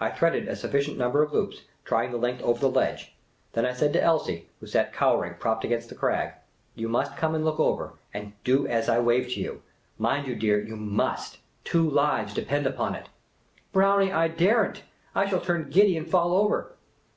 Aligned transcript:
I 0.00 0.10
threaded 0.10 0.48
a 0.48 0.56
sufficient 0.56 0.98
number 0.98 1.22
of 1.22 1.32
loops, 1.32 1.62
trying 1.84 2.10
the 2.10 2.16
length 2.16 2.42
over 2.42 2.58
the 2.58 2.68
ledge. 2.68 3.14
Then 3.52 3.64
I 3.64 3.72
said 3.72 3.92
to 3.92 4.02
Elsie, 4.02 4.48
who 4.58 4.66
sat 4.66 4.92
cowering, 4.92 5.34
propped 5.38 5.64
against 5.64 5.88
the 5.90 5.94
crag, 5.94 6.32
''You 6.74 6.88
must 6.88 7.16
come 7.16 7.36
and 7.36 7.44
look 7.44 7.60
over, 7.60 7.92
and 8.12 8.32
do 8.42 8.66
as 8.66 8.88
I 8.88 8.98
wave 8.98 9.28
to 9.34 9.40
you. 9.40 9.62
Mind, 9.96 10.40
dear, 10.40 10.60
you 10.60 10.74
must! 10.74 11.38
Two 11.62 11.88
lives 11.88 12.34
depend 12.34 12.66
upon 12.66 12.96
it." 12.96 13.08
•'Brownie, 13.72 14.12
I 14.12 14.26
dare 14.26 14.66
n't! 14.70 14.82
I 15.14 15.26
shall 15.26 15.40
turn 15.40 15.70
giddy 15.70 15.96
and 15.96 16.10
fall 16.10 16.32
over 16.34 16.72